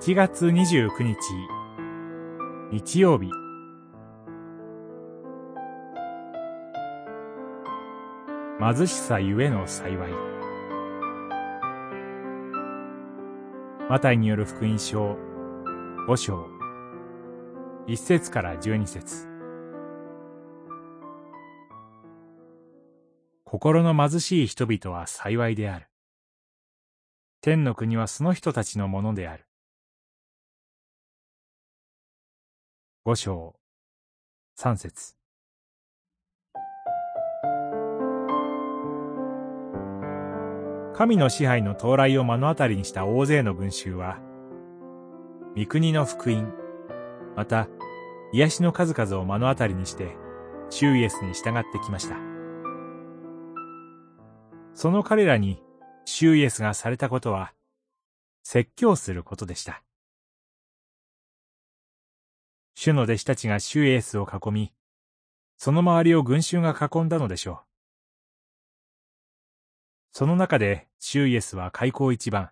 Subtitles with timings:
[0.00, 1.16] 1月29日。
[2.70, 3.28] 日曜日。
[8.60, 10.12] 貧しさゆえの幸い。
[13.90, 15.16] マタイによる福音書
[16.06, 16.46] 5章。
[17.88, 19.26] 1節から12節。
[23.44, 25.88] 心の貧しい人々は幸いである。
[27.40, 29.47] 天の国はその人たちのものである。
[33.08, 33.54] 五章、
[34.54, 35.16] 三節。
[40.92, 44.18] 神の支配の到来を目の当たりにした大勢の群衆は、
[45.56, 46.52] 御国の福音、
[47.34, 47.68] また、
[48.34, 50.14] 癒しの数々を目の当たりにして、
[50.68, 52.16] シューイエスに従ってきました。
[54.74, 55.62] その彼らに、
[56.04, 57.54] シューイエスがされたことは、
[58.42, 59.82] 説教することでした。
[62.80, 64.72] 主の弟子たちがシューイエスを囲み、
[65.56, 67.66] その周りを群衆が囲んだのでしょう。
[70.12, 72.50] その中でシューイエスは開口一番、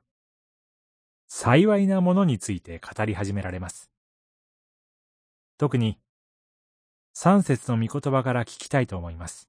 [1.28, 3.88] 幸いなものについて語り始められます。
[5.58, 5.96] 特に、
[7.12, 9.48] 三節の御言葉から聞きたいと思います。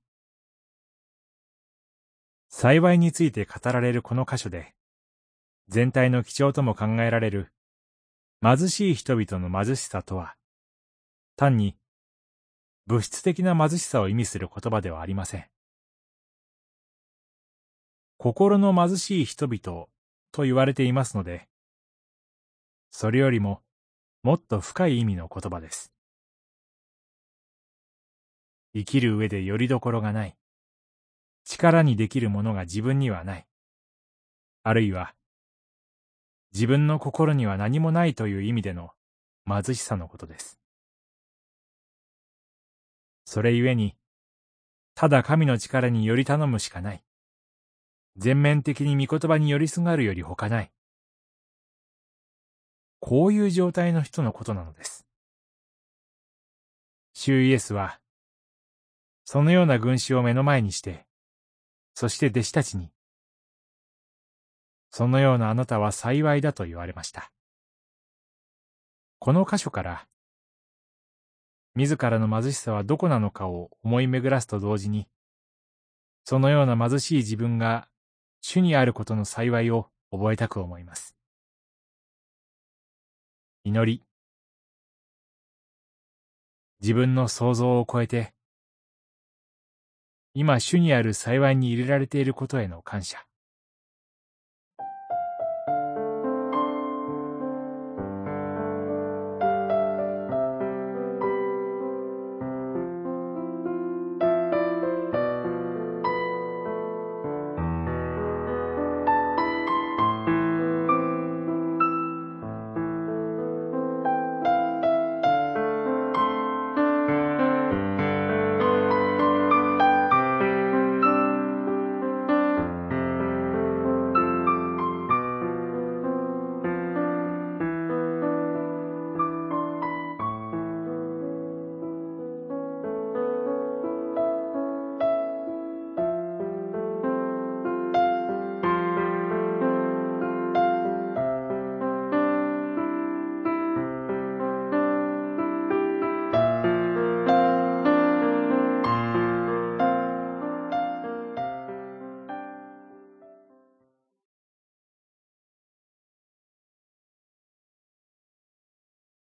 [2.49, 4.75] 幸いについて語られるこの箇所で、
[5.69, 7.51] 全体の基調とも考えられる
[8.43, 10.35] 貧しい人々の貧しさとは、
[11.37, 11.77] 単に
[12.87, 15.45] 物質的な貧しさを意味する言葉ではありません。
[18.17, 19.85] 心の貧しい人々
[20.31, 21.47] と言われていますので、
[22.89, 23.61] それよりも
[24.23, 25.93] もっと深い意味の言葉です。
[28.73, 30.35] 生きる上でよりどころがない。
[31.43, 33.47] 力にできるものが自分にはない。
[34.63, 35.13] あるいは、
[36.51, 38.89] 自分の心には何もないという意味での
[39.45, 40.59] 貧しさのことです。
[43.29, 43.93] それゆえに、
[44.95, 47.03] ただ神の力により頼むしかない。
[48.15, 50.71] 全面的に御言葉に寄りすがるより他ない。
[53.01, 55.05] こういう状態の人のことなのです。
[57.11, 57.99] 主イエスは、
[59.25, 61.05] そのような群衆を目の前にして、
[61.95, 62.93] そして弟子たちに、
[64.89, 67.29] そのようなあなたは幸いだと言われました。
[69.19, 70.07] この箇所から、
[71.77, 75.07] 自らの貧しさはどこなのかを思い巡らすと同時に、
[76.25, 77.87] そのような貧しい自分が
[78.41, 81.15] 主にあることの幸いを覚えたく思います。
[83.63, 84.03] 祈り。
[86.81, 88.33] 自分の想像を超えて、
[90.33, 93.26] 今主にある幸いに入れられていることへの感謝。